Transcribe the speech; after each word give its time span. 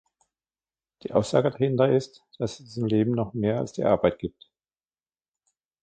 Die 1.03 1.11
Aussage 1.13 1.51
dahinter 1.51 1.91
ist, 1.95 2.23
dass 2.39 2.59
es 2.59 2.75
im 2.75 2.87
Leben 2.87 3.11
noch 3.11 3.35
mehr 3.35 3.59
als 3.59 3.73
die 3.73 3.83
Arbeit 3.83 4.17
gibt. 4.17 4.49